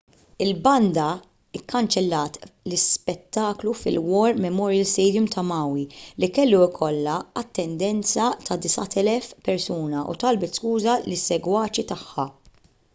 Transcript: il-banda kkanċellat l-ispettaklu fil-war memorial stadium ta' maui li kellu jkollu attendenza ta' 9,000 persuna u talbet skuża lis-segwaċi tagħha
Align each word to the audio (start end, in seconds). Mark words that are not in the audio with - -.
il-banda 0.43 1.07
kkanċellat 1.57 2.39
l-ispettaklu 2.47 3.73
fil-war 3.81 4.39
memorial 4.45 4.87
stadium 4.93 5.27
ta' 5.35 5.43
maui 5.51 5.83
li 6.23 6.31
kellu 6.39 6.63
jkollu 6.65 7.19
attendenza 7.43 8.27
ta' 8.49 8.59
9,000 8.69 9.29
persuna 9.51 10.05
u 10.15 10.19
talbet 10.25 10.59
skuża 10.63 10.97
lis-segwaċi 11.09 11.87
tagħha 11.95 12.27